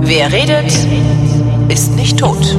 Wer 0.00 0.32
redet, 0.32 0.72
ist 1.70 1.94
nicht 1.94 2.18
tot. 2.18 2.56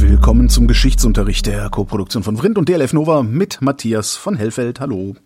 Willkommen 0.00 0.48
zum 0.48 0.66
Geschichtsunterricht 0.66 1.46
der 1.46 1.70
Koproduktion 1.70 2.22
von 2.22 2.36
Vrindt 2.36 2.58
und 2.58 2.68
DLF 2.68 2.92
Nova 2.92 3.22
mit 3.22 3.62
Matthias 3.62 4.16
von 4.16 4.36
Hellfeld. 4.36 4.78
Hallo. 4.78 5.16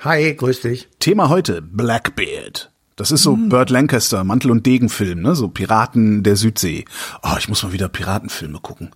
Hi, 0.00 0.34
grüß 0.34 0.62
dich. 0.62 0.88
Thema 0.98 1.28
heute 1.28 1.62
Blackbeard. 1.62 2.72
Das 2.96 3.10
ist 3.12 3.22
so 3.22 3.36
mm. 3.36 3.48
Burt 3.48 3.70
Lancaster, 3.70 4.24
Mantel- 4.24 4.50
und 4.50 4.66
Degenfilm, 4.66 5.22
ne? 5.22 5.34
So 5.34 5.48
Piraten 5.48 6.22
der 6.22 6.36
Südsee. 6.36 6.84
Oh, 7.22 7.36
ich 7.38 7.48
muss 7.48 7.62
mal 7.62 7.72
wieder 7.72 7.88
Piratenfilme 7.88 8.60
gucken. 8.60 8.90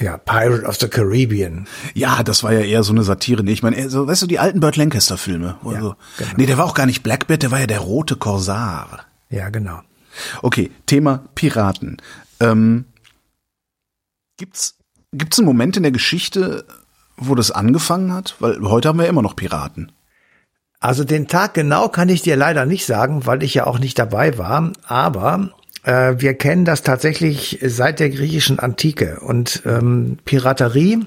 Ja, 0.00 0.16
Pirate 0.18 0.66
of 0.66 0.76
the 0.80 0.88
Caribbean. 0.88 1.68
Ja, 1.94 2.24
das 2.24 2.42
war 2.42 2.52
ja 2.52 2.60
eher 2.60 2.82
so 2.82 2.92
eine 2.92 3.04
Satire. 3.04 3.44
Nee, 3.44 3.52
ich 3.52 3.62
meine, 3.62 3.88
so, 3.88 4.06
weißt 4.06 4.22
du, 4.22 4.26
die 4.26 4.40
alten 4.40 4.58
Burt 4.58 4.76
Lancaster 4.76 5.16
Filme. 5.16 5.56
Ja, 5.64 5.80
so. 5.80 5.96
genau. 6.18 6.30
Nee, 6.36 6.46
der 6.46 6.58
war 6.58 6.64
auch 6.64 6.74
gar 6.74 6.86
nicht 6.86 7.02
Blackbeard, 7.02 7.42
der 7.42 7.50
war 7.52 7.60
ja 7.60 7.66
der 7.66 7.78
rote 7.78 8.16
Korsar. 8.16 9.04
Ja, 9.30 9.50
genau. 9.50 9.80
Okay, 10.42 10.70
Thema 10.86 11.24
Piraten. 11.36 11.98
Ähm, 12.40 12.86
gibt's, 14.36 14.76
gibt's 15.12 15.38
einen 15.38 15.46
Moment 15.46 15.76
in 15.76 15.84
der 15.84 15.92
Geschichte, 15.92 16.64
wo 17.16 17.36
das 17.36 17.52
angefangen 17.52 18.12
hat? 18.12 18.34
Weil 18.40 18.60
heute 18.62 18.88
haben 18.88 18.98
wir 18.98 19.06
immer 19.06 19.22
noch 19.22 19.36
Piraten. 19.36 19.92
Also 20.80 21.04
den 21.04 21.28
Tag 21.28 21.54
genau 21.54 21.88
kann 21.88 22.08
ich 22.08 22.22
dir 22.22 22.36
leider 22.36 22.66
nicht 22.66 22.84
sagen, 22.84 23.26
weil 23.26 23.42
ich 23.42 23.54
ja 23.54 23.66
auch 23.66 23.78
nicht 23.78 23.98
dabei 23.98 24.36
war. 24.38 24.72
Aber 24.86 25.50
wir 25.86 26.34
kennen 26.34 26.64
das 26.64 26.82
tatsächlich 26.82 27.58
seit 27.62 28.00
der 28.00 28.10
griechischen 28.10 28.58
Antike. 28.58 29.20
Und 29.20 29.62
ähm, 29.66 30.18
Piraterie 30.24 31.00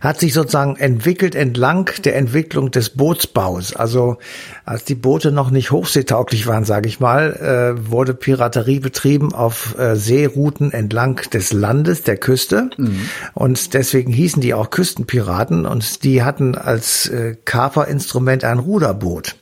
hat 0.00 0.20
sich 0.20 0.32
sozusagen 0.32 0.76
entwickelt 0.76 1.34
entlang 1.34 1.90
der 2.04 2.16
Entwicklung 2.16 2.70
des 2.70 2.90
Bootsbaus. 2.90 3.74
Also 3.74 4.18
als 4.64 4.84
die 4.84 4.94
Boote 4.94 5.32
noch 5.32 5.50
nicht 5.50 5.70
hochseetauglich 5.70 6.46
waren, 6.46 6.64
sage 6.64 6.88
ich 6.88 7.00
mal, 7.00 7.76
äh, 7.76 7.90
wurde 7.90 8.14
Piraterie 8.14 8.80
betrieben 8.80 9.34
auf 9.34 9.78
äh, 9.78 9.96
Seerouten 9.96 10.72
entlang 10.72 11.20
des 11.32 11.52
Landes, 11.52 12.02
der 12.02 12.16
Küste. 12.16 12.70
Mhm. 12.76 13.08
Und 13.34 13.74
deswegen 13.74 14.12
hießen 14.12 14.40
die 14.40 14.54
auch 14.54 14.70
Küstenpiraten 14.70 15.66
und 15.66 16.04
die 16.04 16.22
hatten 16.22 16.54
als 16.54 17.08
äh, 17.08 17.36
Kaperinstrument 17.44 18.44
ein 18.44 18.58
Ruderboot. 18.58 19.36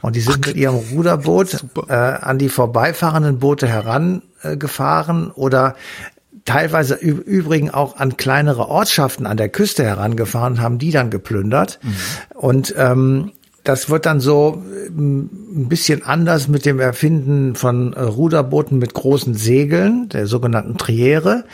Und 0.00 0.16
die 0.16 0.20
sind 0.20 0.38
Ach, 0.42 0.46
mit 0.48 0.56
ihrem 0.56 0.76
Ruderboot 0.92 1.64
äh, 1.88 1.92
an 1.92 2.38
die 2.38 2.48
vorbeifahrenden 2.48 3.38
Boote 3.38 3.68
herangefahren 3.68 5.30
oder 5.30 5.74
teilweise 6.44 6.94
übrigens 6.94 7.72
auch 7.74 7.96
an 7.96 8.16
kleinere 8.16 8.68
Ortschaften 8.68 9.26
an 9.26 9.36
der 9.36 9.48
Küste 9.48 9.84
herangefahren, 9.84 10.60
haben 10.60 10.78
die 10.78 10.90
dann 10.90 11.10
geplündert. 11.10 11.78
Mhm. 11.82 11.94
Und 12.34 12.74
ähm, 12.76 13.32
das 13.64 13.88
wird 13.90 14.06
dann 14.06 14.18
so 14.18 14.60
ähm, 14.88 15.30
ein 15.54 15.68
bisschen 15.68 16.02
anders 16.02 16.48
mit 16.48 16.66
dem 16.66 16.80
Erfinden 16.80 17.54
von 17.54 17.92
äh, 17.92 18.00
Ruderbooten 18.00 18.78
mit 18.78 18.92
großen 18.92 19.34
Segeln, 19.34 20.08
der 20.08 20.26
sogenannten 20.26 20.78
Triere, 20.78 21.44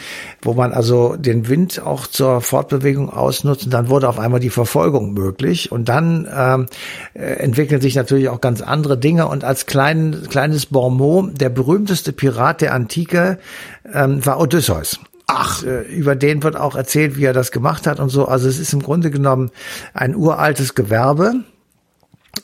wo 0.41 0.55
man 0.55 0.73
also 0.73 1.17
den 1.17 1.48
Wind 1.48 1.83
auch 1.84 2.06
zur 2.06 2.41
Fortbewegung 2.41 3.11
ausnutzt. 3.11 3.67
Und 3.67 3.75
dann 3.75 3.91
wurde 3.91 4.09
auf 4.09 4.19
einmal 4.19 4.41
die 4.41 4.48
Verfolgung 4.51 5.12
möglich. 5.12 5.70
Und 5.70 5.91
dann 5.91 6.27
ähm, 6.34 6.67
äh, 7.12 7.20
entwickeln 7.20 7.83
sich 7.83 7.95
natürlich 7.95 8.31
auch 8.31 8.41
ganz 8.41 8.62
andere 8.62 8.97
Dinge. 8.97 9.29
Und 9.29 9.45
als 9.45 9.67
klein, 9.67 10.25
kleines 10.31 10.67
Bormont, 10.67 11.41
der 11.41 11.51
berühmteste 11.51 12.14
Pirat 12.14 12.62
der 12.62 12.73
Antike 12.73 13.39
ähm, 13.92 14.25
war 14.25 14.41
Odysseus. 14.41 14.98
Ach, 15.27 15.62
äh, 15.62 15.83
über 15.83 16.17
den 16.17 16.42
wird 16.42 16.56
auch 16.56 16.75
erzählt, 16.75 17.19
wie 17.19 17.25
er 17.25 17.34
das 17.34 17.53
gemacht 17.53 17.86
hat 17.86 18.01
und 18.01 18.09
so. 18.09 18.25
Also 18.25 18.48
es 18.48 18.59
ist 18.59 18.73
im 18.73 18.81
Grunde 18.81 19.11
genommen 19.11 19.51
ein 19.92 20.17
uraltes 20.17 20.75
Gewerbe 20.75 21.45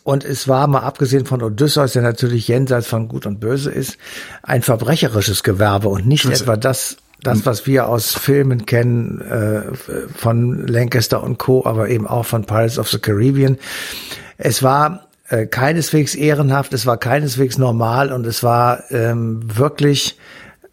und 0.03 0.25
es 0.25 0.48
war 0.48 0.67
mal 0.67 0.81
abgesehen 0.81 1.27
von 1.27 1.42
Odysseus, 1.42 1.92
der 1.92 2.02
natürlich 2.02 2.48
jenseits 2.48 2.86
von 2.86 3.08
Gut 3.08 3.27
und 3.27 3.41
Böse 3.41 3.70
ist, 3.70 3.98
ein 4.42 4.63
verbrecherisches 4.63 5.42
Gewerbe 5.42 5.89
und 5.89 6.07
nicht 6.07 6.24
das 6.24 6.42
etwa 6.42 6.57
das, 6.57 6.96
das, 7.23 7.46
was 7.46 7.67
wir 7.67 7.89
aus 7.89 8.14
Filmen 8.14 8.67
kennen, 8.67 9.20
äh, 9.20 9.74
von 10.14 10.67
Lancaster 10.67 11.23
und 11.23 11.39
Co., 11.39 11.64
aber 11.64 11.89
eben 11.89 12.07
auch 12.07 12.27
von 12.27 12.45
Pirates 12.45 12.79
of 12.79 12.89
the 12.91 12.98
Caribbean. 12.98 13.58
Es 14.36 14.63
war 14.63 15.07
äh, 15.29 15.46
keineswegs 15.46 16.14
ehrenhaft, 16.14 16.73
es 16.74 16.86
war 16.86 16.98
keineswegs 16.98 17.58
normal 17.58 18.13
und 18.13 18.27
es 18.27 18.42
war 18.42 18.85
ähm, 18.91 19.41
wirklich 19.57 20.18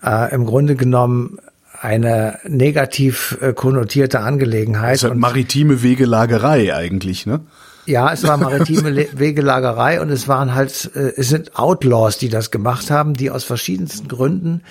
äh, 0.04 0.34
im 0.34 0.46
Grunde 0.46 0.76
genommen 0.76 1.38
eine 1.80 2.38
negativ 2.48 3.38
äh, 3.42 3.54
konnotierte 3.54 4.20
Angelegenheit. 4.20 4.96
Das 4.96 5.04
ist 5.04 5.10
halt 5.10 5.20
maritime 5.20 5.82
Wegelagerei 5.82 6.76
eigentlich, 6.76 7.26
ne? 7.26 7.42
Ja, 7.86 8.14
es 8.14 8.24
war 8.24 8.38
maritime 8.38 9.08
Wegelagerei 9.20 10.02
und 10.02 10.10
es 10.10 10.28
waren 10.28 10.54
halt, 10.54 10.92
äh, 10.96 11.14
es 11.18 11.30
sind 11.30 11.58
Outlaws, 11.58 12.18
die 12.18 12.30
das 12.30 12.52
gemacht 12.52 12.92
haben, 12.92 13.14
die 13.14 13.32
aus 13.32 13.44
verschiedensten 13.44 14.08
Gründen 14.08 14.62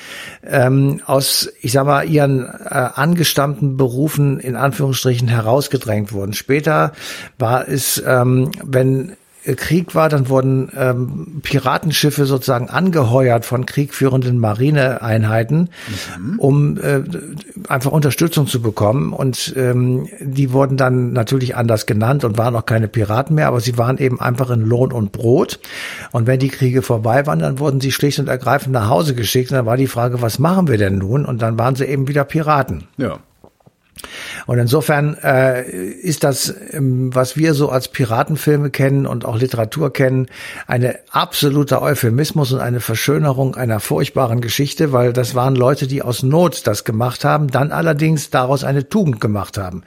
ähm, 0.44 1.00
aus, 1.06 1.48
ich 1.60 1.72
sag 1.72 1.86
mal, 1.86 2.08
ihren 2.08 2.44
äh, 2.44 2.68
angestammten 2.94 3.76
Berufen 3.76 4.38
in 4.38 4.56
Anführungsstrichen 4.56 5.28
herausgedrängt 5.28 6.12
wurden. 6.12 6.34
Später 6.34 6.92
war 7.38 7.68
es, 7.68 8.02
ähm, 8.06 8.50
wenn 8.62 9.16
Krieg 9.56 9.94
war, 9.94 10.08
dann 10.08 10.28
wurden 10.28 10.70
ähm, 10.76 11.40
Piratenschiffe 11.42 12.26
sozusagen 12.26 12.68
angeheuert 12.68 13.46
von 13.46 13.64
kriegführenden 13.64 14.38
Marineeinheiten, 14.38 15.70
mhm. 16.18 16.38
um 16.38 16.78
äh, 16.78 17.02
einfach 17.68 17.90
Unterstützung 17.90 18.46
zu 18.46 18.60
bekommen. 18.60 19.12
Und 19.12 19.54
ähm, 19.56 20.08
die 20.20 20.52
wurden 20.52 20.76
dann 20.76 21.12
natürlich 21.12 21.56
anders 21.56 21.86
genannt 21.86 22.24
und 22.24 22.36
waren 22.36 22.54
auch 22.54 22.66
keine 22.66 22.88
Piraten 22.88 23.34
mehr, 23.34 23.48
aber 23.48 23.60
sie 23.60 23.78
waren 23.78 23.98
eben 23.98 24.20
einfach 24.20 24.50
in 24.50 24.60
Lohn 24.60 24.92
und 24.92 25.12
Brot. 25.12 25.58
Und 26.12 26.26
wenn 26.26 26.38
die 26.38 26.48
Kriege 26.48 26.82
vorbei 26.82 27.26
waren, 27.26 27.38
dann 27.38 27.58
wurden 27.58 27.80
sie 27.80 27.92
schlicht 27.92 28.18
und 28.18 28.28
ergreifend 28.28 28.72
nach 28.72 28.88
Hause 28.88 29.14
geschickt. 29.14 29.50
Und 29.50 29.56
dann 29.56 29.66
war 29.66 29.76
die 29.76 29.86
Frage, 29.86 30.20
was 30.20 30.38
machen 30.38 30.68
wir 30.68 30.76
denn 30.76 30.98
nun? 30.98 31.24
Und 31.24 31.40
dann 31.40 31.58
waren 31.58 31.76
sie 31.76 31.86
eben 31.86 32.08
wieder 32.08 32.24
Piraten. 32.24 32.84
Ja. 32.98 33.20
Und 34.46 34.58
insofern 34.58 35.16
äh, 35.22 35.68
ist 35.70 36.24
das, 36.24 36.54
ähm, 36.72 37.14
was 37.14 37.36
wir 37.36 37.54
so 37.54 37.68
als 37.68 37.88
Piratenfilme 37.88 38.70
kennen 38.70 39.06
und 39.06 39.24
auch 39.24 39.38
Literatur 39.38 39.92
kennen, 39.92 40.26
eine 40.66 40.98
absoluter 41.10 41.82
Euphemismus 41.82 42.52
und 42.52 42.60
eine 42.60 42.80
Verschönerung 42.80 43.54
einer 43.54 43.80
furchtbaren 43.80 44.40
Geschichte, 44.40 44.92
weil 44.92 45.12
das 45.12 45.34
waren 45.34 45.54
Leute, 45.54 45.86
die 45.86 46.02
aus 46.02 46.22
Not 46.22 46.66
das 46.66 46.84
gemacht 46.84 47.24
haben, 47.24 47.48
dann 47.48 47.72
allerdings 47.72 48.30
daraus 48.30 48.64
eine 48.64 48.88
Tugend 48.88 49.20
gemacht 49.20 49.58
haben. 49.58 49.82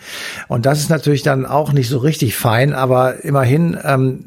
Und 0.48 0.66
das 0.66 0.80
ist 0.80 0.90
natürlich 0.90 1.24
dann 1.24 1.46
auch 1.46 1.74
nicht 1.74 1.90
so 1.90 1.98
richtig 1.98 2.36
fein, 2.36 2.74
aber 2.74 3.24
immerhin, 3.24 3.78
ähm, 3.84 4.24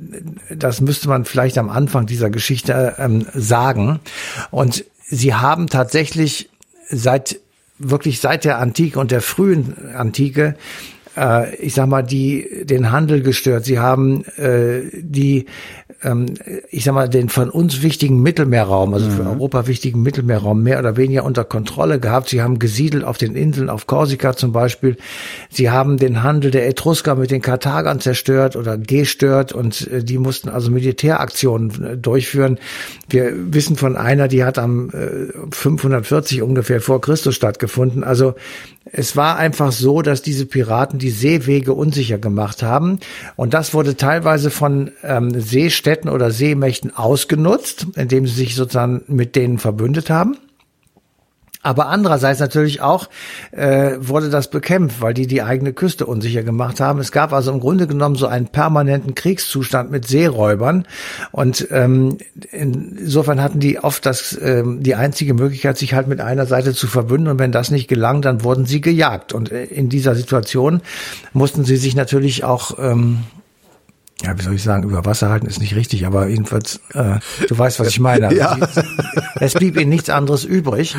das 0.55 0.81
müsste 0.81 1.09
man 1.09 1.25
vielleicht 1.25 1.59
am 1.59 1.71
Anfang 1.71 2.07
dieser 2.07 2.31
Geschichte 2.31 2.95
ähm, 2.99 3.27
sagen. 3.35 4.01
Und 4.51 4.85
sie 5.09 5.35
haben 5.35 5.69
tatsächlich 5.69 6.51
seit 6.89 7.41
wirklich 7.79 8.21
seit 8.21 8.45
der 8.45 8.59
Antike 8.59 8.99
und 8.99 9.11
der 9.11 9.21
frühen 9.21 9.95
Antike 9.95 10.57
äh, 11.17 11.55
ich 11.57 11.75
sag 11.75 11.89
mal, 11.89 12.03
die 12.03 12.65
den 12.65 12.91
Handel 12.91 13.23
gestört. 13.23 13.65
Sie 13.65 13.79
haben 13.79 14.25
äh, 14.37 14.83
die 14.93 15.47
ähm, 16.07 16.27
ich 16.71 16.85
sag 16.85 16.95
mal, 16.95 17.09
den 17.09 17.29
von 17.29 17.51
uns 17.51 17.83
wichtigen 17.83 18.23
Mittelmeerraum, 18.23 18.95
also 18.95 19.11
für 19.11 19.23
mhm. 19.23 19.31
Europa 19.31 19.67
wichtigen 19.67 20.03
Mittelmeerraum, 20.03 20.63
mehr 20.63 20.79
oder 20.79 20.97
weniger 20.97 21.25
unter 21.25 21.45
Kontrolle 21.45 21.99
gehabt. 21.99 22.29
Sie 22.29 22.41
haben 22.41 22.59
gesiedelt 22.59 23.05
auf 23.05 23.19
den 23.19 23.35
Inseln, 23.35 23.69
auf 23.69 23.87
Korsika 23.87 24.37
zum 24.37 24.53
Beispiel. 24.53 24.97
Sie 25.51 25.71
haben 25.71 25.99
den 25.99 26.23
Handel 26.23 26.51
der 26.51 26.69
Etrusker 26.69 27.17
mit 27.17 27.31
den 27.31 27.43
Karthagern 27.43 28.01
zerstört 28.01 28.57
oder 28.57 28.79
gestört 28.79 29.53
und 29.53 29.89
äh, 29.89 30.05
die 30.05 30.19
mussten 30.19 30.49
also 30.49 30.71
Militäraktionen 30.71 31.85
äh, 31.85 31.97
durchführen. 31.97 32.59
Wir 33.09 33.33
wissen 33.35 33.77
von 33.77 33.97
einer, 33.97 34.29
die 34.29 34.45
hat 34.45 34.59
am 34.59 34.91
äh, 34.91 35.33
540 35.51 36.43
ungefähr 36.43 36.81
vor 36.81 37.01
Christus 37.01 37.35
stattgefunden. 37.35 38.05
Also 38.05 38.35
es 38.93 39.17
war 39.17 39.37
einfach 39.37 39.73
so, 39.73 40.01
dass 40.01 40.23
diese 40.23 40.47
Piraten 40.47 41.01
die 41.01 41.11
Seewege 41.11 41.73
unsicher 41.73 42.19
gemacht 42.19 42.63
haben. 42.63 43.01
Und 43.35 43.53
das 43.53 43.75
wurde 43.75 43.97
teilweise 43.97 44.51
von 44.51 44.93
ähm, 45.03 45.41
Seestädten 45.41 45.96
oder 46.05 46.31
Seemächten 46.31 46.95
ausgenutzt, 46.95 47.87
indem 47.97 48.27
sie 48.27 48.35
sich 48.35 48.55
sozusagen 48.55 49.03
mit 49.09 49.37
denen 49.37 49.59
verbündet 49.59 50.11
haben. 50.11 50.37
Aber 51.67 51.89
andererseits 51.89 52.39
natürlich 52.39 52.81
auch 52.81 53.09
äh, 53.51 53.97
wurde 53.99 54.31
das 54.31 54.51
bekämpft, 54.51 55.01
weil 55.01 55.15
die 55.15 55.27
die 55.27 55.43
eigene 55.43 55.73
Küste 55.73 56.07
unsicher 56.07 56.45
gemacht 56.45 56.79
haben. 56.79 57.01
Es 57.01 57.11
gab 57.11 57.33
also 57.33 57.51
im 57.51 57.59
Grunde 57.59 57.89
genommen 57.89 58.15
so 58.15 58.29
einen 58.29 58.47
permanenten 58.47 59.17
Kriegszustand 59.17 59.91
mit 59.91 60.07
Seeräubern 60.07 60.87
und 61.33 61.67
ähm, 61.73 62.19
insofern 62.53 63.43
hatten 63.43 63.59
die 63.59 63.81
oft 63.81 64.07
das 64.07 64.39
ähm, 64.41 64.85
die 64.85 64.95
einzige 64.95 65.35
Möglichkeit, 65.35 65.77
sich 65.77 65.93
halt 65.93 66.07
mit 66.07 66.21
einer 66.21 66.47
Seite 66.47 66.73
zu 66.73 66.87
verbünden 66.87 67.27
und 67.27 67.41
wenn 67.41 67.51
das 67.51 67.73
nicht 67.73 67.89
gelang, 67.89 68.23
dann 68.23 68.45
wurden 68.45 68.65
sie 68.65 68.81
gejagt 68.81 69.33
und 69.33 69.51
äh, 69.51 69.65
in 69.65 69.89
dieser 69.89 70.15
Situation 70.15 70.83
mussten 71.33 71.65
sie 71.65 71.77
sich 71.77 71.97
natürlich 71.97 72.45
auch 72.45 72.79
ähm, 72.79 73.25
ja, 74.23 74.39
wie 74.39 74.43
soll 74.43 74.55
ich 74.55 74.63
sagen, 74.63 74.85
über 74.85 75.05
Wasser 75.05 75.29
halten 75.29 75.47
ist 75.47 75.61
nicht 75.61 75.75
richtig, 75.75 76.07
aber 76.07 76.27
jedenfalls, 76.27 76.81
äh, 76.95 77.19
du 77.49 77.59
weißt, 77.59 77.81
was 77.81 77.89
ich 77.89 78.01
meine. 78.01 78.29
Also 78.29 78.39
ja. 78.39 78.59
es 79.41 79.55
blieb 79.55 79.79
ihnen 79.79 79.91
nichts 79.91 80.09
anderes 80.09 80.45
übrig. 80.45 80.97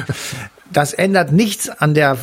Das 0.72 0.94
ändert 0.94 1.32
nichts 1.32 1.70
an 1.70 1.94
der 1.94 2.18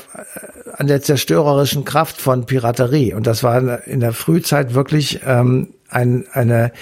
an 0.76 0.87
der 0.87 1.02
zerstörerischen 1.02 1.85
Kraft 1.85 2.20
von 2.20 2.46
Piraterie. 2.46 3.14
Und 3.14 3.26
das 3.26 3.43
war 3.43 3.87
in 3.87 4.00
der 4.00 4.12
Frühzeit 4.12 4.75
wirklich 4.75 5.20
ähm, 5.25 5.69
ein, 5.88 6.26
eine 6.32 6.73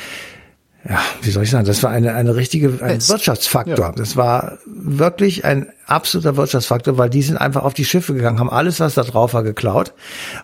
ja, 0.89 0.99
wie 1.21 1.31
soll 1.31 1.45
ich 1.45 1.51
sagen, 1.51 1.65
das 1.65 1.83
war 1.83 1.91
eine, 1.91 2.15
eine 2.15 2.35
richtige 2.35 2.83
ein 2.83 3.07
Wirtschaftsfaktor. 3.09 3.87
Ja. 3.87 3.93
Das 3.93 4.17
war 4.17 4.59
wirklich 4.67 5.45
ein 5.45 5.69
absoluter 5.93 6.37
Wirtschaftsfaktor, 6.37 6.99
weil 6.99 7.11
die 7.11 7.23
sind 7.23 7.37
einfach 7.37 7.63
auf 7.63 7.75
die 7.75 7.85
Schiffe 7.85 8.15
gegangen, 8.15 8.41
haben 8.41 8.51
alles, 8.51 8.81
was 8.81 8.95
da 8.95 9.03
drauf 9.03 9.35
war, 9.35 9.43
geklaut. 9.43 9.93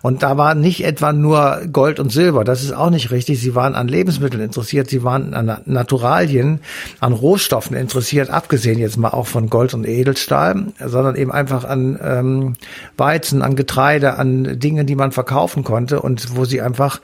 Und 0.01 0.23
da 0.23 0.37
war 0.37 0.55
nicht 0.55 0.85
etwa 0.85 1.11
nur 1.11 1.61
Gold 1.71 1.99
und 1.99 2.11
Silber, 2.11 2.43
das 2.43 2.63
ist 2.63 2.71
auch 2.71 2.89
nicht 2.89 3.11
richtig. 3.11 3.41
Sie 3.41 3.55
waren 3.55 3.75
an 3.75 3.87
Lebensmitteln 3.87 4.43
interessiert, 4.43 4.89
sie 4.89 5.03
waren 5.03 5.33
an 5.33 5.61
Naturalien, 5.65 6.61
an 6.99 7.13
Rohstoffen 7.13 7.75
interessiert, 7.75 8.29
abgesehen 8.29 8.79
jetzt 8.79 8.97
mal 8.97 9.09
auch 9.09 9.27
von 9.27 9.49
Gold 9.49 9.73
und 9.73 9.87
Edelstahl, 9.87 10.67
sondern 10.83 11.15
eben 11.15 11.31
einfach 11.31 11.63
an 11.63 11.99
ähm, 12.01 12.53
Weizen, 12.97 13.41
an 13.41 13.55
Getreide, 13.55 14.17
an 14.17 14.59
Dingen, 14.59 14.85
die 14.85 14.95
man 14.95 15.11
verkaufen 15.11 15.63
konnte 15.63 16.01
und 16.01 16.35
wo 16.35 16.45
sie 16.45 16.61
einfach 16.61 17.01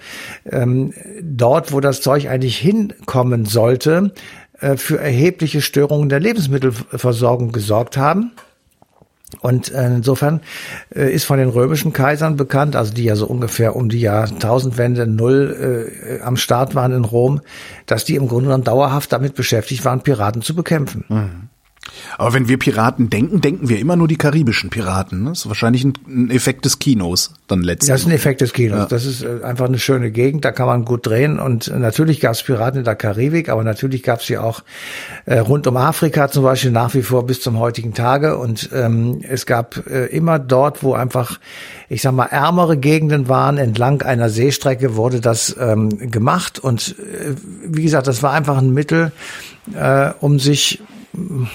ähm, 0.50 0.94
dort, 1.22 1.72
wo 1.72 1.80
das 1.80 2.02
Zeug 2.02 2.28
eigentlich 2.28 2.58
hinkommen 2.58 3.46
sollte, 3.46 4.12
für 4.78 5.00
erhebliche 5.00 5.62
Störungen 5.62 6.10
der 6.10 6.20
Lebensmittelversorgung 6.20 7.52
gesorgt 7.52 7.98
haben. 7.98 8.32
Und 9.42 9.72
äh, 9.72 9.88
insofern 9.88 10.42
äh, 10.96 11.12
ist 11.12 11.26
von 11.26 11.40
den 11.40 11.50
römischen 11.50 11.94
Kaisern 11.94 12.36
bekannt, 12.38 12.76
also 12.76 12.94
die 12.94 13.04
ja 13.04 13.16
so 13.16 13.26
ungefähr 13.26 13.76
um 13.76 13.90
die 13.90 14.00
Jahrtausendwende 14.00 15.08
null 15.08 16.20
äh, 16.20 16.22
am 16.22 16.38
Start 16.38 16.76
waren 16.76 16.92
in 16.92 17.04
Rom, 17.06 17.42
dass 17.86 18.06
die 18.06 18.16
im 18.16 18.28
Grunde 18.28 18.46
genommen 18.46 18.64
dauerhaft 18.64 19.12
damit 19.12 19.36
beschäftigt 19.36 19.84
waren, 19.84 20.02
Piraten 20.02 20.42
zu 20.42 20.56
bekämpfen. 20.56 21.06
Mhm. 21.10 21.50
Aber 22.18 22.34
wenn 22.34 22.48
wir 22.48 22.58
Piraten 22.58 23.10
denken, 23.10 23.42
denken 23.42 23.70
wir 23.70 23.80
immer 23.80 23.96
nur 23.96 24.08
die 24.08 24.16
karibischen 24.16 24.70
Piraten. 24.70 25.24
Ne? 25.24 25.30
Das 25.30 25.40
ist 25.40 25.48
wahrscheinlich 25.48 25.84
ein, 25.84 26.30
Effekt 26.30 26.66
des 26.66 26.80
Kinos 26.80 27.32
dann 27.48 27.62
letztendlich. 27.62 27.90
Das 27.90 28.02
ist 28.02 28.08
ein 28.08 28.12
Effekt 28.12 28.42
des 28.42 28.54
Kinos. 28.54 28.80
Ja. 28.80 28.86
Das 28.86 29.06
ist 29.06 29.24
äh, 29.24 29.44
einfach 29.44 29.66
eine 29.66 29.80
schöne 29.80 30.12
Gegend, 30.12 30.46
da 30.46 30.52
kann 30.52 30.68
man 30.68 30.86
gut 30.86 31.06
drehen. 31.06 31.40
Und 31.40 31.68
natürlich 31.68 32.20
gab 32.20 32.34
es 32.34 32.44
Piraten 32.44 32.80
in 32.80 32.86
der 32.86 32.96
Karibik, 32.96 33.50
aber 33.50 33.64
natürlich 33.64 34.04
gab 34.04 34.22
es 34.22 34.28
sie 34.28 34.38
auch 34.38 34.64
äh, 35.26 35.40
rund 35.40 35.68
um 35.68 35.78
Afrika 35.78 36.30
zum 36.30 36.44
Beispiel 36.44 36.72
nach 36.72 36.94
wie 36.94 37.04
vor 37.04 37.26
bis 37.26 37.42
zum 37.42 37.60
heutigen 37.60 37.94
Tage. 37.94 38.38
Und 38.38 38.70
ähm, 38.74 39.22
es 39.28 39.46
gab 39.46 39.88
äh, 39.88 40.06
immer 40.08 40.40
dort, 40.40 40.84
wo 40.84 40.94
einfach, 40.94 41.40
ich 41.90 42.02
sag 42.02 42.14
mal, 42.14 42.26
ärmere 42.26 42.78
Gegenden 42.78 43.30
waren, 43.30 43.58
entlang 43.58 44.02
einer 44.02 44.30
Seestrecke 44.30 44.96
wurde 44.96 45.22
das 45.22 45.56
ähm, 45.60 46.12
gemacht. 46.12 46.60
Und 46.60 46.96
äh, 47.00 47.36
wie 47.66 47.84
gesagt, 47.84 48.08
das 48.08 48.24
war 48.24 48.34
einfach 48.34 48.58
ein 48.58 48.74
Mittel, 48.74 49.12
äh, 49.74 50.12
um 50.20 50.40
sich 50.40 50.82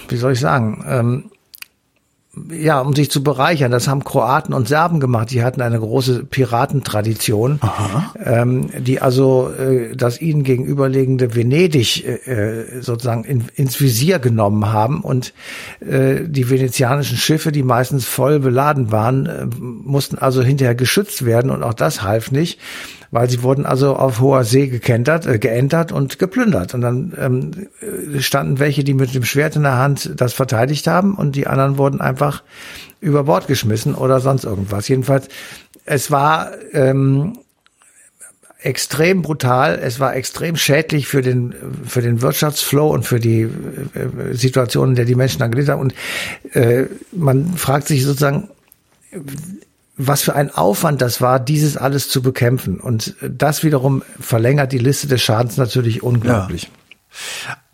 wie 0.08 0.16
soll 0.16 0.32
ich 0.32 0.40
sagen, 0.40 0.84
ähm, 0.86 1.24
ja, 2.48 2.80
um 2.80 2.94
sich 2.94 3.10
zu 3.10 3.24
bereichern. 3.24 3.72
Das 3.72 3.88
haben 3.88 4.04
Kroaten 4.04 4.54
und 4.54 4.68
Serben 4.68 5.00
gemacht. 5.00 5.30
Die 5.32 5.42
hatten 5.42 5.60
eine 5.60 5.80
große 5.80 6.24
Piratentradition, 6.24 7.60
ähm, 8.24 8.70
die 8.78 9.00
also 9.00 9.50
äh, 9.50 9.96
das 9.96 10.20
ihnen 10.20 10.44
gegenüberliegende 10.44 11.34
Venedig 11.34 12.04
äh, 12.06 12.80
sozusagen 12.80 13.24
in, 13.24 13.46
ins 13.56 13.80
Visier 13.80 14.20
genommen 14.20 14.72
haben 14.72 15.00
und 15.00 15.34
äh, 15.80 16.20
die 16.24 16.48
venezianischen 16.48 17.16
Schiffe, 17.16 17.50
die 17.50 17.64
meistens 17.64 18.04
voll 18.04 18.38
beladen 18.38 18.92
waren, 18.92 19.26
äh, 19.26 19.46
mussten 19.58 20.16
also 20.16 20.40
hinterher 20.40 20.76
geschützt 20.76 21.24
werden 21.24 21.50
und 21.50 21.64
auch 21.64 21.74
das 21.74 22.02
half 22.02 22.30
nicht 22.30 22.60
weil 23.10 23.28
sie 23.28 23.42
wurden 23.42 23.66
also 23.66 23.96
auf 23.96 24.20
hoher 24.20 24.44
See 24.44 24.68
gekentert, 24.68 25.26
äh, 25.26 25.38
geentert 25.38 25.92
und 25.92 26.18
geplündert. 26.18 26.74
Und 26.74 26.80
dann 26.80 27.12
ähm, 27.18 28.20
standen 28.20 28.58
welche, 28.58 28.84
die 28.84 28.94
mit 28.94 29.14
dem 29.14 29.24
Schwert 29.24 29.56
in 29.56 29.62
der 29.62 29.78
Hand 29.78 30.12
das 30.16 30.32
verteidigt 30.32 30.86
haben 30.86 31.14
und 31.14 31.36
die 31.36 31.46
anderen 31.46 31.78
wurden 31.78 32.00
einfach 32.00 32.42
über 33.00 33.24
Bord 33.24 33.46
geschmissen 33.46 33.94
oder 33.94 34.20
sonst 34.20 34.44
irgendwas. 34.44 34.86
Jedenfalls, 34.88 35.28
es 35.84 36.10
war 36.10 36.52
ähm, 36.72 37.38
extrem 38.62 39.22
brutal, 39.22 39.78
es 39.82 40.00
war 40.00 40.14
extrem 40.14 40.56
schädlich 40.56 41.08
für 41.08 41.22
den, 41.22 41.54
für 41.86 42.02
den 42.02 42.22
Wirtschaftsflow 42.22 42.90
und 42.90 43.06
für 43.06 43.18
die 43.18 43.42
äh, 43.42 44.34
Situation, 44.34 44.90
in 44.90 44.94
der 44.94 45.04
die 45.04 45.14
Menschen 45.14 45.38
dann 45.38 45.50
gelebt 45.50 45.70
haben. 45.70 45.80
Und 45.80 45.94
äh, 46.52 46.86
man 47.12 47.54
fragt 47.54 47.88
sich 47.88 48.04
sozusagen, 48.04 48.48
was 50.06 50.22
für 50.22 50.34
ein 50.34 50.54
Aufwand 50.54 51.02
das 51.02 51.20
war, 51.20 51.40
dieses 51.40 51.76
alles 51.76 52.08
zu 52.08 52.22
bekämpfen. 52.22 52.80
Und 52.80 53.14
das 53.20 53.62
wiederum 53.62 54.02
verlängert 54.18 54.72
die 54.72 54.78
Liste 54.78 55.06
des 55.06 55.22
Schadens 55.22 55.56
natürlich 55.56 56.02
unglaublich. 56.02 56.70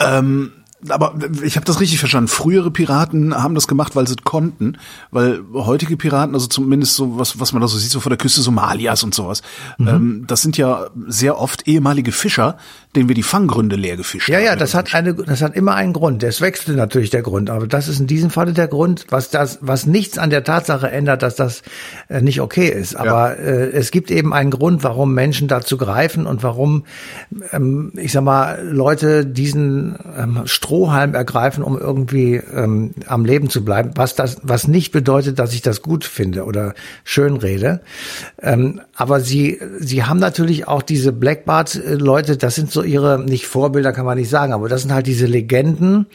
Ja. 0.00 0.18
Ähm 0.18 0.52
aber 0.88 1.14
ich 1.42 1.56
habe 1.56 1.64
das 1.64 1.80
richtig 1.80 1.98
verstanden. 1.98 2.28
Frühere 2.28 2.70
Piraten 2.70 3.34
haben 3.34 3.54
das 3.54 3.66
gemacht, 3.66 3.96
weil 3.96 4.06
sie 4.06 4.16
konnten, 4.16 4.76
weil 5.10 5.40
heutige 5.54 5.96
Piraten, 5.96 6.34
also 6.34 6.46
zumindest 6.46 6.96
so 6.96 7.18
was, 7.18 7.40
was 7.40 7.52
man 7.52 7.62
da 7.62 7.68
so 7.68 7.78
sieht, 7.78 7.90
so 7.90 8.00
vor 8.00 8.10
der 8.10 8.18
Küste 8.18 8.42
Somalias 8.42 9.02
und 9.02 9.14
sowas, 9.14 9.42
mhm. 9.78 9.88
ähm, 9.88 10.24
das 10.26 10.42
sind 10.42 10.58
ja 10.58 10.86
sehr 11.06 11.38
oft 11.38 11.66
ehemalige 11.66 12.12
Fischer, 12.12 12.58
denen 12.94 13.08
wir 13.08 13.14
die 13.14 13.22
Fanggründe 13.22 13.76
leer 13.76 13.96
gefischt 13.96 14.28
ja, 14.28 14.36
haben. 14.36 14.44
Ja, 14.44 14.50
ja, 14.52 14.56
das 14.56 14.74
hat 14.74 14.94
eine, 14.94 15.14
das 15.14 15.42
hat 15.42 15.54
immer 15.54 15.74
einen 15.74 15.92
Grund. 15.92 16.22
Das 16.22 16.40
wechselt 16.40 16.76
natürlich 16.76 17.10
der 17.10 17.22
Grund, 17.22 17.50
aber 17.50 17.66
das 17.66 17.88
ist 17.88 18.00
in 18.00 18.06
diesem 18.06 18.30
Falle 18.30 18.52
der 18.52 18.68
Grund, 18.68 19.06
was 19.10 19.30
das, 19.30 19.58
was 19.62 19.86
nichts 19.86 20.18
an 20.18 20.30
der 20.30 20.44
Tatsache 20.44 20.90
ändert, 20.90 21.22
dass 21.22 21.36
das 21.36 21.62
äh, 22.08 22.20
nicht 22.20 22.40
okay 22.40 22.68
ist. 22.68 22.96
Aber 22.96 23.36
ja. 23.36 23.44
äh, 23.44 23.70
es 23.70 23.90
gibt 23.90 24.10
eben 24.10 24.32
einen 24.32 24.50
Grund, 24.50 24.82
warum 24.84 25.14
Menschen 25.14 25.48
dazu 25.48 25.76
greifen 25.76 26.26
und 26.26 26.42
warum, 26.42 26.84
ähm, 27.52 27.92
ich 27.96 28.12
sag 28.12 28.24
mal, 28.24 28.66
Leute 28.66 29.26
diesen 29.26 29.98
ähm, 30.16 30.42
Strohhalm 30.66 31.14
ergreifen, 31.14 31.62
um 31.62 31.78
irgendwie 31.78 32.34
ähm, 32.34 32.92
am 33.06 33.24
Leben 33.24 33.48
zu 33.48 33.64
bleiben. 33.64 33.92
Was 33.94 34.16
das, 34.16 34.38
was 34.42 34.66
nicht 34.66 34.90
bedeutet, 34.90 35.38
dass 35.38 35.54
ich 35.54 35.62
das 35.62 35.80
gut 35.80 36.04
finde 36.04 36.44
oder 36.44 36.74
schön 37.04 37.36
rede. 37.36 37.82
Ähm, 38.42 38.80
aber 38.96 39.20
sie, 39.20 39.60
sie 39.78 40.02
haben 40.02 40.18
natürlich 40.18 40.66
auch 40.66 40.82
diese 40.82 41.12
Blackbart-Leute. 41.12 42.36
Das 42.36 42.56
sind 42.56 42.72
so 42.72 42.82
ihre, 42.82 43.22
nicht 43.22 43.46
Vorbilder 43.46 43.92
kann 43.92 44.06
man 44.06 44.18
nicht 44.18 44.28
sagen, 44.28 44.52
aber 44.52 44.68
das 44.68 44.82
sind 44.82 44.92
halt 44.92 45.06
diese 45.06 45.26
Legenden, 45.26 46.06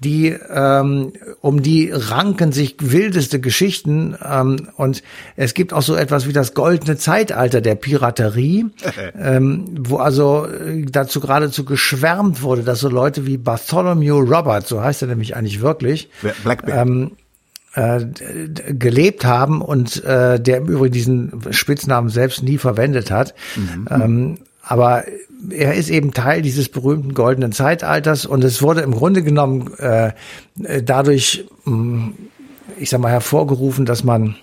die, 0.00 0.36
ähm, 0.52 1.14
um 1.40 1.62
die 1.62 1.90
ranken 1.90 2.52
sich 2.52 2.76
wildeste 2.80 3.40
Geschichten. 3.40 4.16
Ähm, 4.22 4.68
und 4.76 5.02
es 5.36 5.54
gibt 5.54 5.72
auch 5.72 5.82
so 5.82 5.94
etwas 5.94 6.28
wie 6.28 6.34
das 6.34 6.52
goldene 6.52 6.98
Zeitalter 6.98 7.62
der 7.62 7.74
Piraterie, 7.74 8.66
ähm, 9.18 9.64
wo 9.80 9.96
also 9.96 10.46
äh, 10.46 10.84
dazu 10.84 11.20
geradezu 11.20 11.64
geschwärmt 11.64 12.42
wurde, 12.42 12.64
dass 12.64 12.80
so 12.80 12.90
Leute 12.90 13.24
wie 13.24 13.38
Bartholomew 13.38 13.93
Robert, 14.20 14.66
so 14.66 14.80
heißt 14.80 15.02
er 15.02 15.08
nämlich 15.08 15.36
eigentlich 15.36 15.60
wirklich, 15.60 16.08
Blackbeard. 16.42 16.86
Ähm, 16.86 17.12
äh, 17.74 18.06
gelebt 18.72 19.24
haben 19.24 19.60
und 19.60 20.04
äh, 20.04 20.38
der 20.38 20.58
im 20.58 20.66
Übrigen 20.66 20.92
diesen 20.92 21.40
Spitznamen 21.50 22.08
selbst 22.08 22.44
nie 22.44 22.56
verwendet 22.56 23.10
hat. 23.10 23.34
Mhm. 23.56 23.88
Ähm, 23.90 24.38
aber 24.62 25.04
er 25.50 25.74
ist 25.74 25.90
eben 25.90 26.12
Teil 26.12 26.40
dieses 26.40 26.68
berühmten 26.68 27.14
goldenen 27.14 27.50
Zeitalters 27.50 28.26
und 28.26 28.44
es 28.44 28.62
wurde 28.62 28.82
im 28.82 28.92
Grunde 28.92 29.24
genommen 29.24 29.74
äh, 29.78 30.12
dadurch, 30.82 31.46
mm, 31.64 32.10
ich 32.78 32.90
sag 32.90 33.00
mal, 33.00 33.10
hervorgerufen, 33.10 33.86
dass 33.86 34.04
man 34.04 34.36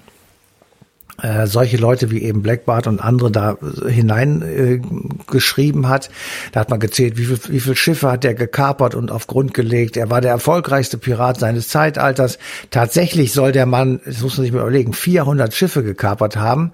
äh, 1.22 1.48
solche 1.48 1.78
Leute 1.78 2.12
wie 2.12 2.22
eben 2.24 2.42
Blackbart 2.42 2.88
und 2.88 3.00
andere 3.00 3.32
da 3.32 3.58
hineingeschrieben 3.88 5.84
äh, 5.84 5.88
hat. 5.88 6.10
Da 6.52 6.62
hat 6.62 6.70
man 6.70 6.80
gezählt, 6.80 7.18
wie 7.18 7.26
viel, 7.26 7.40
wie 7.50 7.60
viel 7.60 7.76
Schiffe 7.76 8.12
hat 8.12 8.26
er 8.26 8.34
gekapert 8.34 8.96
und 8.96 9.12
auf 9.12 9.28
Grund 9.28 9.54
gelegt. 9.54 9.98
Er 9.98 10.10
war 10.10 10.22
der 10.22 10.32
erfolgreichste 10.32 10.98
Pirat 10.98 11.40
seines 11.40 11.68
Zeitalters. 11.70 12.40
Tatsächlich 12.70 13.34
soll 13.34 13.52
der 13.52 13.66
Mann, 13.66 14.00
das 14.06 14.22
muss 14.22 14.38
man 14.38 14.46
sich 14.46 14.54
mal 14.54 14.62
überlegen, 14.62 14.94
400 14.94 15.54
Schiffe 15.54 15.84
gekapert 15.84 16.38
haben. 16.38 16.72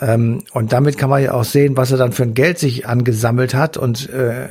Ähm, 0.00 0.42
und 0.52 0.72
damit 0.72 0.98
kann 0.98 1.10
man 1.10 1.22
ja 1.22 1.34
auch 1.34 1.44
sehen, 1.44 1.76
was 1.76 1.92
er 1.92 1.98
dann 1.98 2.12
für 2.12 2.24
ein 2.24 2.34
Geld 2.34 2.58
sich 2.58 2.86
angesammelt 2.86 3.54
hat. 3.54 3.76
Und 3.76 4.08
äh, 4.10 4.48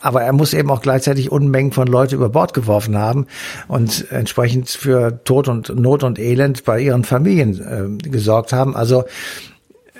aber 0.00 0.22
er 0.22 0.32
muss 0.32 0.54
eben 0.54 0.70
auch 0.70 0.82
gleichzeitig 0.82 1.32
Unmengen 1.32 1.72
von 1.72 1.86
Leute 1.88 2.14
über 2.14 2.28
Bord 2.28 2.54
geworfen 2.54 2.96
haben 2.96 3.26
und 3.68 4.10
entsprechend 4.10 4.68
für 4.68 5.22
Tod 5.24 5.48
und 5.48 5.74
Not 5.74 6.04
und 6.04 6.18
Elend 6.18 6.64
bei 6.64 6.80
ihren 6.80 7.04
Familien 7.04 8.00
äh, 8.02 8.08
gesorgt 8.08 8.51
haben. 8.52 8.76
Also 8.76 9.04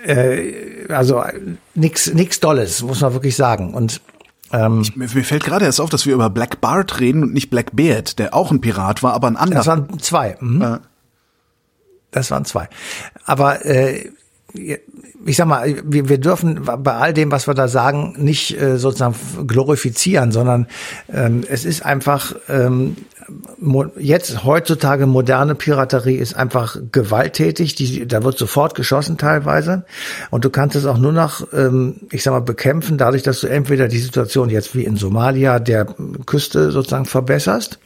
äh, 0.04 0.86
also 0.88 1.22
nix 1.74 2.12
nix 2.12 2.40
Dolles, 2.40 2.82
muss 2.82 3.00
man 3.00 3.12
wirklich 3.12 3.36
sagen. 3.36 3.74
Und 3.74 4.00
ähm, 4.52 4.80
ich, 4.82 4.96
mir, 4.96 5.08
mir 5.12 5.24
fällt 5.24 5.44
gerade 5.44 5.64
erst 5.64 5.80
auf, 5.80 5.90
dass 5.90 6.06
wir 6.06 6.14
über 6.14 6.30
Black 6.30 6.60
Bart 6.60 7.00
reden 7.00 7.22
und 7.22 7.32
nicht 7.32 7.50
Black 7.50 7.74
Beard, 7.74 8.18
der 8.18 8.34
auch 8.34 8.50
ein 8.50 8.60
Pirat 8.60 9.02
war, 9.02 9.14
aber 9.14 9.28
ein 9.28 9.36
anderer. 9.36 9.60
Das 9.60 9.66
waren 9.66 9.98
zwei. 9.98 10.36
Mhm. 10.40 10.62
Äh. 10.62 10.78
Das 12.10 12.30
waren 12.30 12.44
zwei. 12.44 12.68
Aber 13.24 13.64
äh, 13.64 14.10
ich 14.54 15.36
sag 15.36 15.46
mal, 15.46 15.74
wir, 15.84 16.08
wir 16.08 16.18
dürfen 16.18 16.62
bei 16.64 16.92
all 16.92 17.12
dem, 17.12 17.30
was 17.30 17.46
wir 17.46 17.54
da 17.54 17.68
sagen, 17.68 18.14
nicht 18.18 18.60
äh, 18.60 18.76
sozusagen 18.76 19.14
glorifizieren, 19.46 20.32
sondern 20.32 20.66
ähm, 21.12 21.42
es 21.48 21.64
ist 21.64 21.84
einfach 21.84 22.34
ähm, 22.48 22.96
jetzt 23.98 24.44
heutzutage 24.44 25.06
moderne 25.06 25.54
Piraterie 25.54 26.16
ist 26.16 26.34
einfach 26.34 26.76
gewalttätig. 26.90 27.74
Die, 27.74 28.06
da 28.06 28.24
wird 28.24 28.38
sofort 28.38 28.74
geschossen 28.74 29.16
teilweise 29.16 29.84
und 30.30 30.44
du 30.44 30.50
kannst 30.50 30.76
es 30.76 30.86
auch 30.86 30.98
nur 30.98 31.12
noch, 31.12 31.46
ähm, 31.52 31.96
ich 32.10 32.22
sag 32.22 32.32
mal, 32.32 32.40
bekämpfen, 32.40 32.98
dadurch, 32.98 33.22
dass 33.22 33.40
du 33.40 33.46
entweder 33.46 33.88
die 33.88 33.98
Situation 33.98 34.50
jetzt 34.50 34.74
wie 34.74 34.84
in 34.84 34.96
Somalia 34.96 35.60
der 35.60 35.86
Küste 36.26 36.70
sozusagen 36.72 37.06
verbesserst 37.06 37.78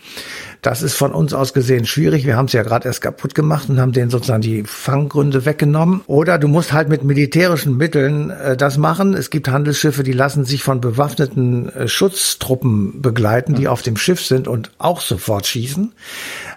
Das 0.66 0.82
ist 0.82 0.94
von 0.94 1.12
uns 1.12 1.32
aus 1.32 1.52
gesehen 1.52 1.86
schwierig. 1.86 2.26
Wir 2.26 2.36
haben 2.36 2.46
es 2.46 2.52
ja 2.52 2.64
gerade 2.64 2.88
erst 2.88 3.00
kaputt 3.00 3.36
gemacht 3.36 3.68
und 3.68 3.78
haben 3.78 3.92
denen 3.92 4.10
sozusagen 4.10 4.42
die 4.42 4.64
Fanggründe 4.64 5.44
weggenommen. 5.44 6.00
Oder 6.08 6.40
du 6.40 6.48
musst 6.48 6.72
halt 6.72 6.88
mit 6.88 7.04
militärischen 7.04 7.76
Mitteln 7.76 8.30
äh, 8.30 8.56
das 8.56 8.76
machen. 8.76 9.14
Es 9.14 9.30
gibt 9.30 9.46
Handelsschiffe, 9.46 10.02
die 10.02 10.10
lassen 10.10 10.44
sich 10.44 10.64
von 10.64 10.80
bewaffneten 10.80 11.68
äh, 11.68 11.86
Schutztruppen 11.86 13.00
begleiten, 13.00 13.54
die 13.54 13.68
auf 13.68 13.82
dem 13.82 13.96
Schiff 13.96 14.20
sind 14.20 14.48
und 14.48 14.72
auch 14.78 15.02
sofort 15.02 15.46
schießen. 15.46 15.92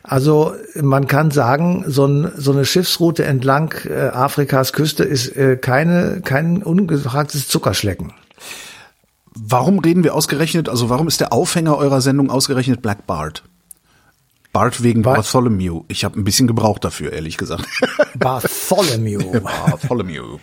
Also 0.02 0.56
man 0.82 1.06
kann 1.06 1.30
sagen, 1.30 1.84
so, 1.86 2.08
ein, 2.08 2.32
so 2.36 2.52
eine 2.52 2.66
Schiffsroute 2.66 3.26
entlang 3.26 3.76
äh, 3.88 4.08
Afrikas 4.08 4.74
Küste 4.74 5.04
ist 5.04 5.38
äh, 5.38 5.56
keine, 5.56 6.22
kein 6.26 6.64
ungefragtes 6.64 7.48
Zuckerschlecken. 7.48 8.14
Warum 9.36 9.78
reden 9.78 10.04
wir 10.04 10.16
ausgerechnet, 10.16 10.68
also 10.68 10.90
warum 10.90 11.08
ist 11.08 11.22
der 11.22 11.32
Aufhänger 11.32 11.78
eurer 11.78 12.02
Sendung 12.02 12.32
ausgerechnet 12.32 12.82
Black 12.82 13.06
Bart? 13.06 13.44
Bart 14.52 14.82
wegen 14.84 15.04
Bar- 15.04 15.16
Bartholomew. 15.16 15.84
Ich 15.88 16.04
habe 16.04 16.20
ein 16.20 16.24
bisschen 16.24 16.48
gebraucht 16.48 16.84
dafür, 16.84 17.14
ehrlich 17.14 17.38
gesagt. 17.38 17.66
Bartholomew. 18.18 19.40
Bartholomew. 19.42 20.38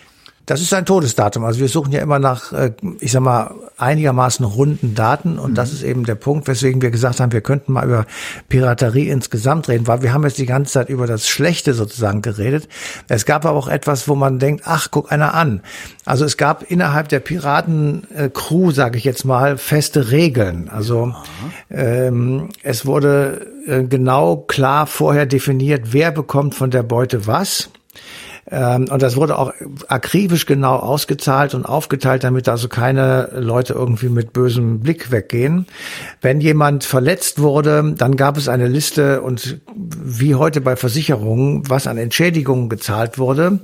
Das 0.46 0.60
ist 0.60 0.72
ein 0.72 0.86
Todesdatum. 0.86 1.44
Also 1.44 1.58
wir 1.58 1.68
suchen 1.68 1.92
ja 1.92 2.00
immer 2.00 2.20
nach, 2.20 2.52
äh, 2.52 2.72
ich 3.00 3.10
sag 3.10 3.20
mal, 3.20 3.52
einigermaßen 3.78 4.46
runden 4.46 4.94
Daten 4.94 5.40
und 5.40 5.58
das 5.58 5.72
ist 5.72 5.82
eben 5.82 6.04
der 6.04 6.14
Punkt, 6.14 6.46
weswegen 6.46 6.80
wir 6.80 6.92
gesagt 6.92 7.18
haben, 7.18 7.32
wir 7.32 7.40
könnten 7.40 7.72
mal 7.72 7.84
über 7.84 8.06
Piraterie 8.48 9.08
insgesamt 9.08 9.68
reden, 9.68 9.88
weil 9.88 10.02
wir 10.02 10.12
haben 10.12 10.22
jetzt 10.22 10.38
die 10.38 10.46
ganze 10.46 10.72
Zeit 10.72 10.88
über 10.88 11.08
das 11.08 11.28
Schlechte 11.28 11.74
sozusagen 11.74 12.22
geredet. 12.22 12.68
Es 13.08 13.26
gab 13.26 13.44
aber 13.44 13.58
auch 13.58 13.66
etwas, 13.66 14.06
wo 14.08 14.14
man 14.14 14.38
denkt, 14.38 14.62
ach, 14.66 14.88
guck 14.92 15.10
einer 15.10 15.34
an. 15.34 15.62
Also 16.04 16.24
es 16.24 16.36
gab 16.36 16.70
innerhalb 16.70 17.08
der 17.08 17.20
Piraten-Crew, 17.20 18.70
sage 18.70 18.98
ich 18.98 19.04
jetzt 19.04 19.24
mal, 19.24 19.58
feste 19.58 20.12
Regeln. 20.12 20.68
Also 20.68 21.12
ähm, 21.70 22.50
es 22.62 22.86
wurde 22.86 23.48
äh, 23.66 23.82
genau 23.82 24.36
klar 24.36 24.86
vorher 24.86 25.26
definiert, 25.26 25.92
wer 25.92 26.12
bekommt 26.12 26.54
von 26.54 26.70
der 26.70 26.84
Beute 26.84 27.26
was. 27.26 27.70
Ähm, 28.48 28.86
und 28.90 29.02
das 29.02 29.16
wurde 29.16 29.38
auch 29.38 29.52
akribisch 29.88 30.46
genau 30.46 30.76
ausgezahlt 30.76 31.54
und 31.54 31.64
aufgeteilt, 31.64 32.24
damit 32.24 32.48
also 32.48 32.68
keine 32.68 33.30
Leute 33.34 33.72
irgendwie 33.72 34.08
mit 34.08 34.32
bösem 34.32 34.80
Blick 34.80 35.10
weggehen. 35.10 35.66
Wenn 36.20 36.40
jemand 36.40 36.84
verletzt 36.84 37.40
wurde, 37.40 37.94
dann 37.96 38.16
gab 38.16 38.36
es 38.36 38.48
eine 38.48 38.68
Liste 38.68 39.22
und 39.22 39.60
wie 39.74 40.34
heute 40.36 40.60
bei 40.60 40.76
Versicherungen, 40.76 41.68
was 41.68 41.86
an 41.86 41.98
Entschädigungen 41.98 42.68
gezahlt 42.68 43.18
wurde 43.18 43.58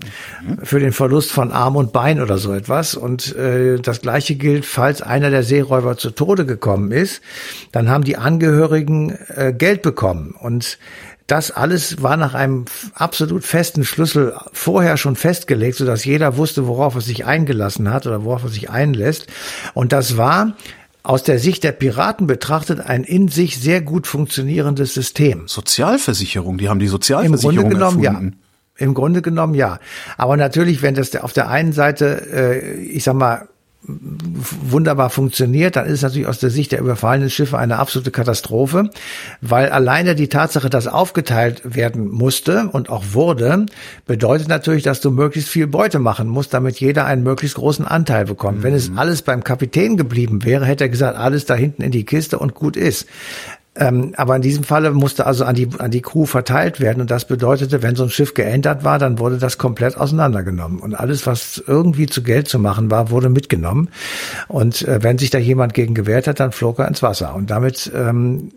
für 0.63 0.81
den 0.81 0.93
Verlust 0.93 1.31
von 1.31 1.53
Arm 1.53 1.77
und 1.77 1.93
Bein 1.93 2.21
oder 2.21 2.39
so 2.39 2.53
etwas. 2.53 2.95
Und 2.95 3.37
äh, 3.37 3.79
das 3.79 4.01
gleiche 4.01 4.35
gilt, 4.35 4.67
falls 4.67 5.01
einer 5.01 5.31
der 5.31 5.45
Seeräuber 5.45 5.97
zu 5.97 6.11
Tode 6.11 6.45
gekommen 6.45 6.91
ist, 6.91 7.23
dann 7.71 7.89
haben 7.89 8.05
die 8.05 8.17
Angehörigen 8.17 9.17
äh, 9.29 9.53
Geld 9.53 9.83
bekommen. 9.83 10.35
Und 10.39 10.79
das 11.33 11.51
alles 11.51 12.03
war 12.03 12.19
nach 12.19 12.35
einem 12.35 12.67
absolut 12.93 13.43
festen 13.43 13.87
Schlüssel 13.87 14.35
vorher 14.53 14.99
schon 14.99 15.17
festgelegt, 15.17 15.79
sodass 15.79 16.05
jeder 16.05 16.37
wusste, 16.37 16.67
worauf 16.67 16.95
er 16.95 17.01
sich 17.01 17.25
eingelassen 17.25 17.91
hat 17.91 18.07
oder 18.07 18.23
worauf 18.23 18.43
er 18.43 18.51
sich 18.51 18.69
einlässt. 18.69 19.29
Und 19.73 19.93
das 19.93 20.19
war 20.19 20.53
aus 21.03 21.23
der 21.23 21.39
Sicht 21.39 21.65
der 21.65 21.73
Piraten 21.73 22.27
betrachtet 22.27 22.81
ein 22.81 23.03
in 23.03 23.29
sich 23.29 23.59
sehr 23.59 23.81
gut 23.81 24.07
funktionierendes 24.07 24.93
System. 24.93 25.49
Sozialversicherung, 25.49 26.59
die 26.59 26.69
haben 26.69 26.79
die 26.79 26.85
Im 26.85 26.91
Sozialversicherung 26.91 27.57
Grunde 27.57 27.75
genommen 27.77 28.05
erfunden. 28.05 28.37
ja. 28.79 28.85
Im 28.85 28.93
Grunde 28.95 29.23
genommen 29.23 29.55
ja. 29.55 29.79
Aber 30.19 30.37
natürlich, 30.37 30.83
wenn 30.83 30.95
das 30.95 31.17
auf 31.17 31.33
der 31.33 31.49
einen 31.49 31.73
Seite, 31.73 32.27
äh, 32.31 32.75
ich 32.83 33.05
sag 33.05 33.15
mal, 33.15 33.49
wunderbar 33.85 35.11
funktioniert, 35.11 35.75
dann 35.75 35.87
ist 35.87 35.95
es 35.95 36.03
natürlich 36.03 36.29
aus 36.29 36.39
der 36.39 36.51
Sicht 36.51 36.71
der 36.71 36.81
überfallenen 36.81 37.31
Schiffe 37.31 37.59
eine 37.59 37.79
absolute 37.79 38.13
Katastrophe, 38.13 38.91
weil 39.41 39.71
alleine 39.71 40.15
die 40.15 40.29
Tatsache, 40.29 40.71
dass 40.71 40.87
aufgeteilt 40.87 41.63
werden 41.65 42.09
musste 42.09 42.69
und 42.69 42.91
auch 42.91 43.05
wurde, 43.13 43.67
bedeutet 44.07 44.49
natürlich, 44.49 44.85
dass 44.85 45.01
du 45.01 45.11
möglichst 45.11 45.49
viel 45.51 45.67
Beute 45.67 45.99
machen 45.99 46.29
musst, 46.29 46.55
damit 46.55 46.79
jeder 46.79 47.07
einen 47.07 47.25
möglichst 47.25 47.57
großen 47.57 47.85
Anteil 47.85 48.27
bekommt. 48.27 48.63
Wenn 48.63 48.75
es 48.75 48.93
alles 48.95 49.23
beim 49.23 49.43
Kapitän 49.43 49.97
geblieben 49.97 50.45
wäre, 50.45 50.65
hätte 50.65 50.85
er 50.85 50.91
gesagt, 50.91 51.19
alles 51.19 51.45
da 51.45 51.55
hinten 51.55 51.83
in 51.83 51.91
die 51.91 52.05
Kiste 52.05 52.39
und 52.39 52.55
gut 52.55 52.77
ist. 52.77 53.09
Ähm, 53.75 54.13
aber 54.19 54.37
in 54.37 54.43
diesem 54.43 54.65
Falle 54.65 54.91
musste 54.91 55.27
also 55.27 55.45
an 55.45 55.55
die, 55.55 55.69
an 55.79 55.91
die 55.91 56.03
Crew 56.03 56.27
verteilt 56.27 56.79
werden. 56.79 57.01
Und 57.01 57.11
das 57.11 57.25
bedeutete, 57.25 57.83
wenn 57.83 57.97
so 57.97 58.03
ein 58.03 58.11
Schiff 58.11 58.35
geändert 58.35 58.85
war, 58.85 58.99
dann 58.99 59.19
wurde 59.19 59.39
das 59.39 59.57
komplett 59.57 59.97
auseinandergenommen. 59.97 60.79
Und 60.79 60.95
alles, 60.95 61.27
was 61.27 61.63
irgendwie 61.67 62.07
zu 62.07 62.23
Geld 62.23 62.49
zu 62.49 62.59
machen 62.59 62.91
war, 62.91 63.11
wurde 63.11 63.31
mitgenommen. 63.31 63.89
Und 64.49 64.83
äh, 64.83 65.03
wenn 65.03 65.17
sich 65.17 65.31
da 65.31 65.39
jemand 65.39 65.73
gegen 65.73 65.95
gewehrt 65.95 66.27
hat, 66.27 66.39
dann 66.41 66.53
flog 66.53 66.81
er 66.81 66.89
ins 66.89 67.03
Wasser. 67.03 67.35
Und 67.35 67.51
damit 67.51 67.91
ähm, 67.95 68.51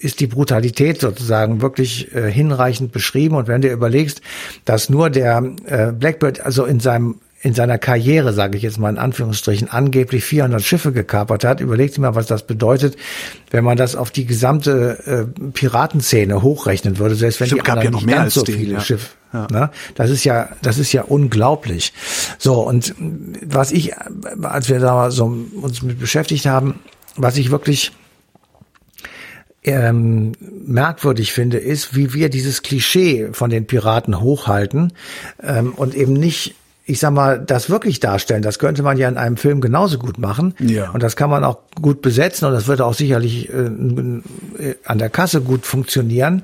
ist 0.00 0.20
die 0.20 0.28
Brutalität 0.28 1.00
sozusagen 1.00 1.60
wirklich 1.60 2.14
äh, 2.14 2.30
hinreichend 2.30 2.92
beschrieben. 2.92 3.34
Und 3.34 3.48
wenn 3.48 3.62
du 3.62 3.68
überlegst, 3.68 4.20
dass 4.64 4.88
nur 4.88 5.10
der 5.10 5.42
äh, 5.66 5.90
Blackbird 5.90 6.40
also 6.40 6.64
in 6.66 6.78
seinem 6.78 7.16
in 7.42 7.54
seiner 7.54 7.76
Karriere, 7.76 8.32
sage 8.32 8.56
ich 8.56 8.62
jetzt 8.62 8.78
mal 8.78 8.88
in 8.88 8.98
Anführungsstrichen, 8.98 9.68
angeblich 9.68 10.24
400 10.24 10.62
Schiffe 10.62 10.92
gekapert 10.92 11.42
hat. 11.42 11.60
Überlegt 11.60 11.94
sich 11.94 12.00
mal, 12.00 12.14
was 12.14 12.26
das 12.26 12.46
bedeutet, 12.46 12.96
wenn 13.50 13.64
man 13.64 13.76
das 13.76 13.96
auf 13.96 14.12
die 14.12 14.26
gesamte 14.26 15.26
äh, 15.36 15.50
Piratenszene 15.50 16.40
hochrechnen 16.42 16.98
würde, 16.98 17.16
selbst 17.16 17.40
wenn 17.40 17.48
Stimmt, 17.48 17.66
die 17.66 17.70
anderen 17.70 17.86
ja 17.86 17.90
noch 17.90 17.98
nicht 17.98 18.06
mehr 18.06 18.16
ganz 18.16 18.26
als 18.26 18.34
so 18.34 18.42
den, 18.42 18.54
viele 18.54 18.74
ja. 18.74 18.80
Schiffe. 18.80 19.08
Ja. 19.32 19.48
Ne? 19.50 19.70
Das 19.96 20.10
ist 20.10 20.22
ja, 20.22 20.50
das 20.62 20.78
ist 20.78 20.92
ja 20.92 21.02
unglaublich. 21.02 21.92
So 22.38 22.60
und 22.60 22.94
was 23.44 23.72
ich, 23.72 23.92
als 24.42 24.68
wir 24.68 24.78
da 24.78 25.10
so 25.10 25.24
uns 25.60 25.82
mit 25.82 25.98
beschäftigt 25.98 26.46
haben, 26.46 26.78
was 27.16 27.36
ich 27.38 27.50
wirklich 27.50 27.90
ähm, 29.64 30.32
merkwürdig 30.40 31.32
finde, 31.32 31.58
ist, 31.58 31.96
wie 31.96 32.14
wir 32.14 32.28
dieses 32.28 32.62
Klischee 32.62 33.30
von 33.32 33.50
den 33.50 33.66
Piraten 33.66 34.20
hochhalten 34.20 34.92
ähm, 35.42 35.72
und 35.72 35.94
eben 35.94 36.12
nicht 36.12 36.54
ich 36.84 36.98
sag 36.98 37.12
mal, 37.12 37.38
das 37.38 37.70
wirklich 37.70 38.00
darstellen, 38.00 38.42
das 38.42 38.58
könnte 38.58 38.82
man 38.82 38.98
ja 38.98 39.08
in 39.08 39.16
einem 39.16 39.36
Film 39.36 39.60
genauso 39.60 39.98
gut 39.98 40.18
machen. 40.18 40.54
Ja. 40.58 40.90
Und 40.90 41.02
das 41.02 41.14
kann 41.14 41.30
man 41.30 41.44
auch 41.44 41.58
gut 41.80 42.02
besetzen 42.02 42.46
und 42.46 42.52
das 42.52 42.66
wird 42.66 42.80
auch 42.80 42.94
sicherlich 42.94 43.48
äh, 43.50 43.52
äh, 43.52 44.74
an 44.84 44.98
der 44.98 45.08
Kasse 45.08 45.42
gut 45.42 45.64
funktionieren. 45.64 46.42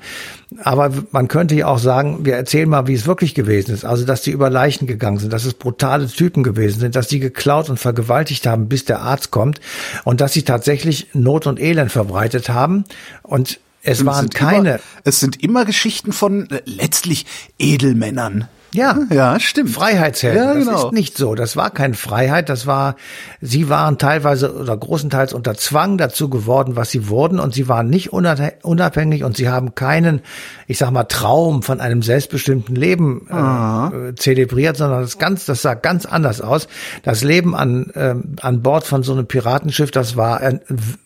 Aber 0.63 0.93
man 1.11 1.27
könnte 1.27 1.57
ja 1.57 1.67
auch 1.67 1.81
sagen, 1.81 2.25
wir 2.25 2.37
erzählen 2.37 2.69
mal, 2.69 2.87
wie 2.87 2.95
es 2.95 3.07
wirklich 3.07 3.35
gewesen 3.35 3.75
ist. 3.75 3.85
Also, 3.85 4.05
dass 4.05 4.23
die 4.23 4.31
über 4.31 4.49
Leichen 4.49 4.87
gegangen 4.87 5.19
sind, 5.19 5.33
dass 5.33 5.45
es 5.45 5.55
brutale 5.55 6.07
Typen 6.07 6.45
gewesen 6.45 6.79
sind, 6.79 6.95
dass 6.95 7.09
die 7.09 7.19
geklaut 7.19 7.69
und 7.69 7.79
vergewaltigt 7.79 8.47
haben, 8.47 8.69
bis 8.69 8.85
der 8.85 9.01
Arzt 9.01 9.33
kommt 9.33 9.61
und 10.05 10.21
dass 10.21 10.33
sie 10.33 10.43
tatsächlich 10.43 11.09
Not 11.15 11.49
und 11.49 11.61
Elend 11.61 11.91
verbreitet 11.91 12.49
haben. 12.49 12.85
Und 13.23 13.59
es 13.83 14.07
waren 14.07 14.21
sind 14.21 14.35
keine. 14.35 14.69
Immer, 14.69 14.79
es 15.05 15.21
sind 15.21 15.43
immer 15.43 15.65
Geschichten 15.65 16.13
von 16.13 16.49
äh, 16.51 16.61
letztlich 16.65 17.27
Edelmännern. 17.59 18.49
Ja, 18.75 18.99
Ja, 19.11 19.41
stimmt. 19.41 19.71
Freiheitshelden. 19.71 20.43
Ja, 20.43 20.55
Das 20.55 20.65
genau. 20.67 20.87
ist 20.89 20.93
nicht 20.93 21.17
so. 21.17 21.35
Das 21.35 21.57
war 21.57 21.71
keine 21.71 21.95
Freiheit. 21.95 22.49
Das 22.49 22.67
war, 22.67 22.97
sie 23.41 23.69
waren 23.69 23.97
teilweise 23.99 24.55
oder 24.55 24.77
großenteils 24.77 25.33
unter 25.33 25.55
Zwang 25.55 25.97
dazu 25.97 26.29
geworden, 26.29 26.77
was 26.77 26.91
sie 26.91 27.09
wurden. 27.09 27.41
Und 27.41 27.55
sie 27.55 27.67
waren 27.69 27.89
nicht 27.89 28.11
unabhä- 28.13 28.63
unabhängig 28.63 29.25
und 29.25 29.37
sie 29.37 29.49
haben 29.49 29.75
keinen, 29.75 30.21
ich 30.67 30.77
sag 30.79 30.91
mal, 30.91 31.05
Traum 31.05 31.63
von 31.63 31.81
einem 31.81 32.03
selbstbestimmten 32.03 32.77
Leben 32.77 33.27
äh, 33.31 34.09
äh, 34.11 34.15
zelebriert, 34.17 34.77
sondern 34.77 35.01
das 35.01 35.19
ganz, 35.19 35.47
das 35.47 35.63
sah 35.63 35.75
ganz 35.75 36.05
anders 36.05 36.41
aus. 36.43 36.69
Das 37.03 37.25
Leben 37.25 37.55
an, 37.55 37.91
ähm, 37.95 38.37
an 38.43 38.63
Bord 38.63 38.85
von 38.87 39.03
so 39.03 39.13
einem 39.13 39.27
Piratenschiff, 39.27 39.91
das 39.91 40.17
war, 40.17 40.43
äh, 40.43 40.59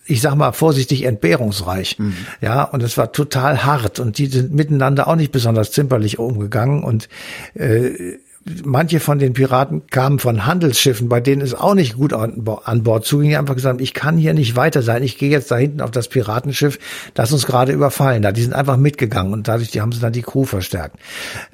ich 0.04 0.20
sag 0.20 0.34
mal 0.34 0.52
vorsichtig, 0.52 1.04
entbehrungsreich. 1.04 1.96
Ja, 2.40 2.64
und 2.64 2.82
es 2.82 2.98
war 2.98 3.12
total 3.12 3.64
hart 3.64 4.00
und 4.00 4.18
die 4.18 4.26
sind 4.26 4.52
miteinander 4.52 5.06
auch 5.06 5.14
nicht 5.16 5.30
besonders 5.30 5.70
zimperlich 5.70 6.18
umgegangen 6.18 6.82
und 6.82 7.08
äh, 7.54 8.18
manche 8.64 8.98
von 8.98 9.20
den 9.20 9.34
Piraten 9.34 9.86
kamen 9.86 10.18
von 10.18 10.46
Handelsschiffen, 10.46 11.08
bei 11.08 11.20
denen 11.20 11.42
es 11.42 11.54
auch 11.54 11.74
nicht 11.74 11.94
gut 11.94 12.12
an, 12.12 12.42
Bo- 12.42 12.60
an 12.64 12.82
Bord 12.82 13.04
zuging, 13.04 13.28
die 13.30 13.36
einfach 13.36 13.54
gesagt 13.54 13.80
ich 13.80 13.94
kann 13.94 14.16
hier 14.18 14.34
nicht 14.34 14.56
weiter 14.56 14.82
sein, 14.82 15.04
ich 15.04 15.16
gehe 15.16 15.30
jetzt 15.30 15.50
da 15.50 15.56
hinten 15.56 15.80
auf 15.80 15.92
das 15.92 16.08
Piratenschiff, 16.08 16.78
das 17.14 17.32
uns 17.32 17.46
gerade 17.46 17.72
überfallen 17.72 18.26
hat. 18.26 18.36
Die 18.36 18.42
sind 18.42 18.52
einfach 18.52 18.76
mitgegangen 18.76 19.32
und 19.32 19.46
dadurch 19.46 19.70
die 19.70 19.80
haben 19.80 19.92
sie 19.92 20.00
dann 20.00 20.12
die 20.12 20.22
Crew 20.22 20.44
verstärkt. 20.44 20.96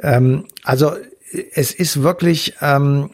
Ähm, 0.03 0.45
also 0.65 0.93
es 1.53 1.73
ist 1.73 2.03
wirklich, 2.03 2.55
ähm, 2.63 3.11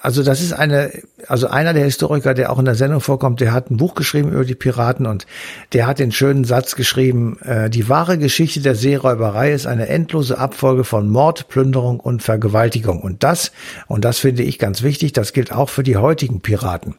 also 0.00 0.22
das 0.22 0.40
ist 0.40 0.52
eine, 0.52 0.90
also 1.28 1.48
einer 1.48 1.72
der 1.72 1.84
Historiker, 1.84 2.34
der 2.34 2.52
auch 2.52 2.58
in 2.58 2.64
der 2.64 2.74
Sendung 2.74 3.00
vorkommt, 3.00 3.40
der 3.40 3.52
hat 3.52 3.70
ein 3.70 3.76
Buch 3.76 3.94
geschrieben 3.94 4.32
über 4.32 4.44
die 4.44 4.54
Piraten 4.54 5.06
und 5.06 5.26
der 5.72 5.86
hat 5.86 5.98
den 5.98 6.12
schönen 6.12 6.44
Satz 6.44 6.76
geschrieben, 6.76 7.38
äh, 7.42 7.70
die 7.70 7.88
wahre 7.88 8.18
Geschichte 8.18 8.60
der 8.60 8.74
Seeräuberei 8.74 9.52
ist 9.52 9.66
eine 9.66 9.88
endlose 9.88 10.38
Abfolge 10.38 10.84
von 10.84 11.08
Mord, 11.08 11.48
Plünderung 11.48 12.00
und 12.00 12.22
Vergewaltigung. 12.22 13.00
Und 13.00 13.22
das, 13.22 13.52
und 13.86 14.04
das 14.04 14.18
finde 14.18 14.42
ich 14.42 14.58
ganz 14.58 14.82
wichtig, 14.82 15.12
das 15.12 15.32
gilt 15.32 15.52
auch 15.52 15.68
für 15.68 15.82
die 15.82 15.96
heutigen 15.96 16.40
Piraten. 16.40 16.94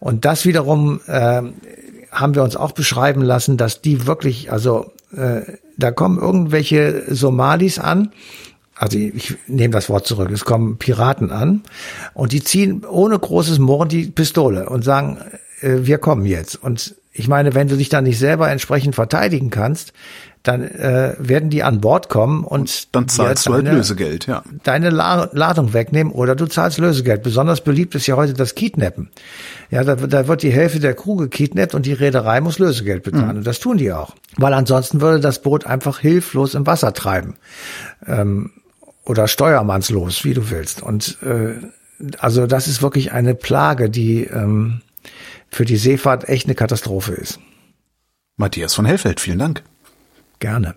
Und 0.00 0.24
das 0.24 0.44
wiederum 0.44 1.00
äh, 1.06 1.42
haben 2.10 2.34
wir 2.34 2.42
uns 2.42 2.56
auch 2.56 2.72
beschreiben 2.72 3.22
lassen, 3.22 3.56
dass 3.56 3.80
die 3.80 4.06
wirklich, 4.06 4.52
also 4.52 4.92
äh, 5.16 5.42
da 5.76 5.90
kommen 5.90 6.18
irgendwelche 6.18 7.04
Somalis 7.14 7.78
an, 7.78 8.12
also 8.82 8.98
ich 8.98 9.36
nehme 9.46 9.70
das 9.70 9.88
Wort 9.88 10.08
zurück, 10.08 10.28
es 10.32 10.44
kommen 10.44 10.76
Piraten 10.76 11.30
an 11.30 11.62
und 12.14 12.32
die 12.32 12.42
ziehen 12.42 12.84
ohne 12.84 13.16
großes 13.16 13.60
Murren 13.60 13.88
die 13.88 14.06
Pistole 14.06 14.68
und 14.68 14.82
sagen, 14.82 15.18
äh, 15.60 15.76
wir 15.82 15.98
kommen 15.98 16.26
jetzt. 16.26 16.56
Und 16.56 16.96
ich 17.12 17.28
meine, 17.28 17.54
wenn 17.54 17.68
du 17.68 17.76
dich 17.76 17.90
dann 17.90 18.02
nicht 18.02 18.18
selber 18.18 18.50
entsprechend 18.50 18.96
verteidigen 18.96 19.50
kannst, 19.50 19.92
dann 20.42 20.64
äh, 20.64 21.14
werden 21.20 21.48
die 21.48 21.62
an 21.62 21.80
Bord 21.80 22.08
kommen 22.08 22.42
und 22.42 22.92
dann 22.96 23.06
zahlst 23.06 23.46
du 23.46 23.52
halt 23.52 23.66
Lösegeld, 23.66 24.26
ja. 24.26 24.42
Deine 24.64 24.90
La 24.90 25.28
Ladung 25.32 25.74
wegnehmen 25.74 26.12
oder 26.12 26.34
du 26.34 26.46
zahlst 26.46 26.78
Lösegeld. 26.78 27.22
Besonders 27.22 27.60
beliebt 27.60 27.94
ist 27.94 28.08
ja 28.08 28.16
heute 28.16 28.34
das 28.34 28.56
Kidnappen. 28.56 29.10
Ja, 29.70 29.84
da, 29.84 29.94
da 29.94 30.26
wird 30.26 30.42
die 30.42 30.50
Hälfte 30.50 30.80
der 30.80 30.94
Crew 30.94 31.14
gekidnappt 31.14 31.76
und 31.76 31.86
die 31.86 31.92
Reederei 31.92 32.40
muss 32.40 32.58
Lösegeld 32.58 33.04
bezahlen. 33.04 33.30
Mhm. 33.30 33.36
Und 33.36 33.46
das 33.46 33.60
tun 33.60 33.76
die 33.76 33.92
auch. 33.92 34.16
Weil 34.36 34.54
ansonsten 34.54 35.00
würde 35.00 35.20
das 35.20 35.40
Boot 35.40 35.66
einfach 35.66 36.00
hilflos 36.00 36.56
im 36.56 36.66
Wasser 36.66 36.92
treiben. 36.92 37.34
Ähm, 38.08 38.50
oder 39.04 39.28
steuermannslos, 39.28 40.24
wie 40.24 40.34
du 40.34 40.50
willst. 40.50 40.82
Und 40.82 41.18
äh, 41.22 41.54
also 42.18 42.46
das 42.46 42.68
ist 42.68 42.82
wirklich 42.82 43.12
eine 43.12 43.34
Plage, 43.34 43.90
die 43.90 44.24
ähm, 44.24 44.80
für 45.50 45.64
die 45.64 45.76
Seefahrt 45.76 46.28
echt 46.28 46.46
eine 46.46 46.54
Katastrophe 46.54 47.12
ist. 47.12 47.38
Matthias 48.36 48.74
von 48.74 48.86
Hellfeld, 48.86 49.20
vielen 49.20 49.38
Dank. 49.38 49.62
Gerne. 50.38 50.74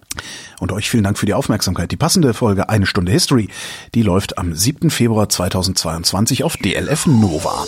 Und 0.60 0.72
euch 0.72 0.92
vielen 0.92 1.04
Dank 1.04 1.18
für 1.18 1.26
die 1.26 1.34
Aufmerksamkeit. 1.34 1.92
Die 1.92 1.98
passende 1.98 2.36
Folge 2.36 2.70
Eine 2.70 2.86
Stunde 2.86 3.12
History, 3.12 3.50
die 3.96 4.04
läuft 4.04 4.38
am 4.38 4.54
7. 4.54 4.92
Februar 4.92 5.28
2022 5.28 6.44
auf 6.44 6.56
DLF 6.58 7.08
Nova. 7.08 7.66